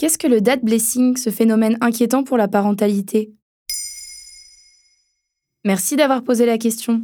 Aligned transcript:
Qu'est-ce 0.00 0.16
que 0.16 0.26
le 0.26 0.40
dad 0.40 0.62
blessing, 0.62 1.18
ce 1.18 1.28
phénomène 1.28 1.76
inquiétant 1.82 2.24
pour 2.24 2.38
la 2.38 2.48
parentalité? 2.48 3.34
Merci 5.62 5.94
d'avoir 5.94 6.24
posé 6.24 6.46
la 6.46 6.56
question. 6.56 7.02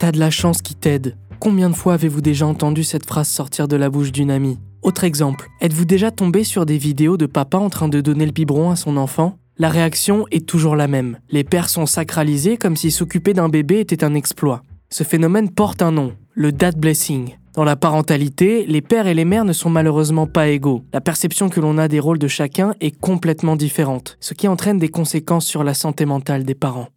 T'as 0.00 0.10
de 0.10 0.18
la 0.18 0.30
chance 0.30 0.62
qui 0.62 0.74
t'aide. 0.74 1.16
Combien 1.38 1.70
de 1.70 1.76
fois 1.76 1.94
avez-vous 1.94 2.20
déjà 2.20 2.48
entendu 2.48 2.82
cette 2.82 3.06
phrase 3.06 3.28
sortir 3.28 3.68
de 3.68 3.76
la 3.76 3.90
bouche 3.90 4.10
d'une 4.10 4.32
amie? 4.32 4.58
Autre 4.82 5.04
exemple, 5.04 5.46
êtes-vous 5.60 5.84
déjà 5.84 6.10
tombé 6.10 6.42
sur 6.42 6.66
des 6.66 6.78
vidéos 6.78 7.16
de 7.16 7.26
papa 7.26 7.58
en 7.58 7.70
train 7.70 7.86
de 7.86 8.00
donner 8.00 8.26
le 8.26 8.32
biberon 8.32 8.72
à 8.72 8.76
son 8.76 8.96
enfant? 8.96 9.38
La 9.58 9.68
réaction 9.68 10.26
est 10.32 10.48
toujours 10.48 10.74
la 10.74 10.88
même. 10.88 11.20
Les 11.30 11.44
pères 11.44 11.68
sont 11.68 11.86
sacralisés 11.86 12.56
comme 12.56 12.74
si 12.74 12.90
s'occuper 12.90 13.34
d'un 13.34 13.48
bébé 13.48 13.78
était 13.78 14.02
un 14.02 14.14
exploit. 14.14 14.64
Ce 14.90 15.04
phénomène 15.04 15.48
porte 15.48 15.80
un 15.80 15.92
nom, 15.92 16.16
le 16.34 16.50
dad 16.50 16.76
blessing. 16.76 17.36
Dans 17.56 17.64
la 17.64 17.74
parentalité, 17.74 18.66
les 18.66 18.82
pères 18.82 19.06
et 19.06 19.14
les 19.14 19.24
mères 19.24 19.46
ne 19.46 19.54
sont 19.54 19.70
malheureusement 19.70 20.26
pas 20.26 20.48
égaux. 20.48 20.82
La 20.92 21.00
perception 21.00 21.48
que 21.48 21.58
l'on 21.58 21.78
a 21.78 21.88
des 21.88 22.00
rôles 22.00 22.18
de 22.18 22.28
chacun 22.28 22.74
est 22.82 22.90
complètement 22.90 23.56
différente, 23.56 24.18
ce 24.20 24.34
qui 24.34 24.46
entraîne 24.46 24.78
des 24.78 24.90
conséquences 24.90 25.46
sur 25.46 25.64
la 25.64 25.72
santé 25.72 26.04
mentale 26.04 26.44
des 26.44 26.54
parents. 26.54 26.88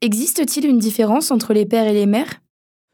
Existe-t-il 0.00 0.66
une 0.66 0.80
différence 0.80 1.30
entre 1.30 1.54
les 1.54 1.66
pères 1.66 1.86
et 1.86 1.92
les 1.92 2.06
mères? 2.06 2.40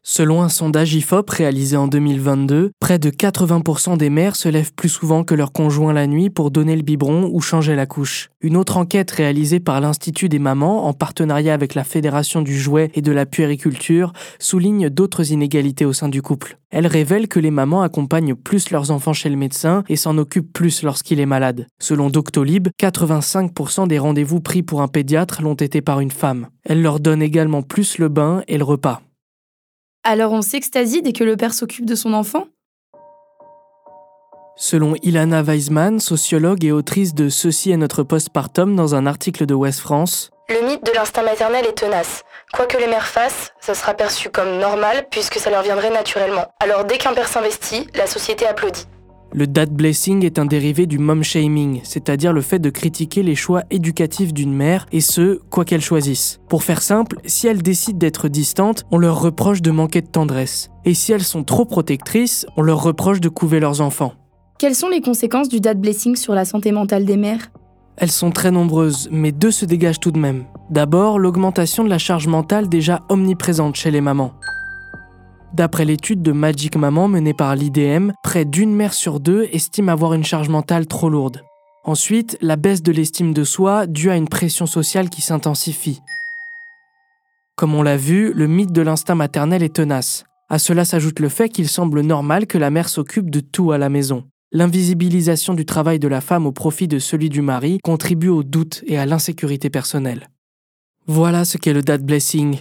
Selon 0.03 0.41
un 0.41 0.49
sondage 0.49 0.95
IFOP 0.95 1.29
réalisé 1.29 1.77
en 1.77 1.87
2022, 1.87 2.71
près 2.81 2.99
de 2.99 3.11
80% 3.11 3.99
des 3.99 4.09
mères 4.09 4.35
se 4.35 4.49
lèvent 4.49 4.73
plus 4.73 4.89
souvent 4.89 5.25
que 5.25 5.35
leur 5.35 5.53
conjoint 5.53 5.93
la 5.93 6.07
nuit 6.07 6.31
pour 6.31 6.51
donner 6.51 6.75
le 6.75 6.81
biberon 6.81 7.29
ou 7.31 7.43
changer 7.43 7.77
la 7.77 7.85
couche. 7.85 8.31
Une 8.41 8.57
autre 8.57 8.79
enquête 8.79 9.11
réalisée 9.11 9.61
par 9.61 9.79
l'Institut 9.83 10.31
des 10.31 10.39
mamans 10.39 10.87
en 10.87 10.95
partenariat 10.95 11.53
avec 11.53 11.75
la 11.75 11.85
Fédération 11.85 12.41
du 12.41 12.59
jouet 12.59 12.91
et 12.95 13.03
de 13.03 13.13
la 13.13 13.27
puériculture 13.27 14.15
souligne 14.39 14.89
d'autres 14.89 15.33
inégalités 15.33 15.85
au 15.85 15.93
sein 15.93 16.09
du 16.09 16.23
couple. 16.23 16.57
Elle 16.71 16.87
révèle 16.87 17.29
que 17.29 17.39
les 17.39 17.51
mamans 17.51 17.83
accompagnent 17.83 18.35
plus 18.35 18.71
leurs 18.71 18.91
enfants 18.91 19.13
chez 19.13 19.29
le 19.29 19.37
médecin 19.37 19.85
et 19.91 19.97
s'en 19.97 20.17
occupent 20.17 20.53
plus 20.53 20.83
lorsqu'il 20.83 21.21
est 21.21 21.27
malade. 21.27 21.67
Selon 21.79 22.09
Doctolib, 22.09 22.69
85% 22.81 23.87
des 23.87 23.99
rendez-vous 23.99 24.41
pris 24.41 24.63
pour 24.63 24.81
un 24.81 24.89
pédiatre 24.89 25.43
l'ont 25.43 25.55
été 25.55 25.83
par 25.83 26.01
une 26.01 26.11
femme. 26.11 26.47
Elle 26.65 26.81
leur 26.81 27.01
donne 27.01 27.21
également 27.21 27.61
plus 27.61 27.99
le 27.99 28.09
bain 28.09 28.43
et 28.49 28.57
le 28.57 28.65
repas. 28.65 29.03
Alors 30.03 30.33
on 30.33 30.41
s'extasie 30.41 31.03
dès 31.03 31.13
que 31.13 31.25
le 31.25 31.37
père 31.37 31.53
s'occupe 31.53 31.85
de 31.85 31.95
son 31.95 32.15
enfant? 32.15 32.47
Selon 34.57 34.95
Ilana 35.03 35.43
Weisman, 35.43 36.01
sociologue 36.01 36.65
et 36.65 36.73
autrice 36.73 37.15
de 37.15 37.29
Ceci 37.29 37.71
est 37.71 37.77
notre 37.77 38.03
postpartum 38.03 38.77
dans 38.77 38.95
un 38.95 39.07
article 39.07 39.45
de 39.45 39.55
West 39.55 39.81
France, 39.81 40.31
Le 40.49 40.67
mythe 40.67 40.85
de 40.85 40.93
l'instinct 40.93 41.23
maternel 41.23 41.67
est 41.67 41.79
tenace. 41.79 42.23
Quoi 42.53 42.67
que 42.67 42.79
les 42.79 42.87
mères 42.87 43.07
fassent, 43.07 43.53
ça 43.61 43.75
sera 43.75 43.95
perçu 43.95 44.31
comme 44.31 44.59
normal 44.59 45.07
puisque 45.11 45.39
ça 45.39 45.51
leur 45.51 45.63
viendrait 45.63 45.91
naturellement. 45.91 46.47
Alors 46.61 46.85
dès 46.85 46.97
qu'un 46.97 47.13
père 47.13 47.29
s'investit, 47.29 47.87
la 47.95 48.07
société 48.07 48.47
applaudit. 48.47 48.87
Le 49.33 49.47
dad 49.47 49.71
blessing 49.71 50.25
est 50.25 50.39
un 50.39 50.45
dérivé 50.45 50.87
du 50.87 50.99
mom 50.99 51.23
shaming, 51.23 51.81
c'est-à-dire 51.85 52.33
le 52.33 52.41
fait 52.41 52.59
de 52.59 52.71
critiquer 52.71 53.23
les 53.23 53.37
choix 53.37 53.63
éducatifs 53.71 54.33
d'une 54.33 54.53
mère 54.53 54.87
et 54.91 55.01
ce, 55.01 55.41
quoi 55.51 55.65
qu'elle 55.65 55.81
choisisse. 55.81 56.41
Pour 56.49 56.65
faire 56.65 56.83
simple, 56.83 57.19
si 57.25 57.47
elles 57.47 57.63
décident 57.63 57.99
d'être 57.99 58.29
distantes, 58.29 58.85
on 58.91 58.99
leur 58.99 59.21
reproche 59.21 59.63
de 59.63 59.71
manquer 59.71 60.01
de 60.01 60.09
tendresse. 60.09 60.71
Et 60.85 60.95
si 60.95 61.13
elles 61.13 61.23
sont 61.23 61.45
trop 61.45 61.65
protectrices, 61.65 62.45
on 62.57 62.63
leur 62.63 62.83
reproche 62.83 63.21
de 63.21 63.29
couver 63.29 63.61
leurs 63.61 63.81
enfants. 63.81 64.15
Quelles 64.59 64.75
sont 64.75 64.89
les 64.89 65.01
conséquences 65.01 65.49
du 65.49 65.61
dad 65.61 65.81
blessing 65.81 66.17
sur 66.17 66.35
la 66.35 66.45
santé 66.45 66.73
mentale 66.73 67.05
des 67.05 67.17
mères? 67.17 67.51
Elles 67.97 68.11
sont 68.11 68.31
très 68.31 68.51
nombreuses, 68.51 69.09
mais 69.13 69.31
deux 69.31 69.51
se 69.51 69.65
dégagent 69.65 70.01
tout 70.01 70.11
de 70.11 70.19
même. 70.19 70.45
D'abord, 70.71 71.19
l'augmentation 71.19 71.85
de 71.85 71.89
la 71.89 71.99
charge 71.99 72.27
mentale 72.27 72.69
déjà 72.69 73.01
omniprésente 73.09 73.77
chez 73.77 73.91
les 73.91 74.01
mamans. 74.01 74.33
D'après 75.53 75.85
l'étude 75.85 76.23
de 76.23 76.31
Magic 76.33 76.77
Maman 76.77 77.09
menée 77.09 77.35
par 77.35 77.57
l'IDM, 77.57 78.13
près 78.23 78.45
d'une 78.45 78.75
mère 78.75 78.95
sur 78.95 79.19
deux 79.19 79.49
estime 79.53 79.89
avoir 79.89 80.15
une 80.15 80.25
charge 80.25 80.49
mentale 80.49 80.87
trop 80.87 81.09
lourde. 81.09 81.43
Ensuite, 81.83 82.39
la 82.41 82.57
baisse 82.57 82.83
de 82.83 82.93
l'estime 82.93 83.35
de 83.35 83.43
soi 83.43 83.87
due 83.87 84.11
à 84.11 84.17
une 84.17 84.29
pression 84.29 84.67
sociale 84.67 85.11
qui 85.11 85.23
s'intensifie. 85.23 86.03
Comme 87.57 87.75
on 87.75 87.83
l'a 87.83 87.97
vu, 87.97 88.33
le 88.33 88.47
mythe 88.47 88.73
de 88.73 88.83
l'instinct 88.83 89.17
maternel 89.17 89.63
est 89.63 89.75
tenace. 89.75 90.25
À 90.49 90.59
cela 90.59 90.85
s'ajoute 90.85 91.21
le 91.21 91.29
fait 91.29 91.49
qu'il 91.49 91.69
semble 91.69 92.03
normal 92.03 92.47
que 92.47 92.59
la 92.59 92.71
mère 92.71 92.89
s'occupe 92.89 93.31
de 93.31 93.41
tout 93.41 93.73
à 93.73 93.79
la 93.79 93.89
maison. 93.89 94.25
L'invisibilisation 94.53 95.55
du 95.55 95.65
travail 95.65 95.99
de 95.99 96.09
la 96.09 96.21
femme 96.21 96.47
au 96.47 96.53
profit 96.53 96.89
de 96.89 96.99
celui 96.99 97.29
du 97.29 97.43
mari 97.43 97.79
contribue 97.83 98.29
au 98.29 98.43
doute 98.43 98.83
et 98.87 98.99
à 98.99 99.07
l'insécurité 99.07 99.71
personnelle. 99.71 100.29
Voilà 101.07 101.45
ce 101.45 101.57
qu'est 101.57 101.73
le 101.73 101.83
dad 101.83 102.05
blessing. 102.05 102.61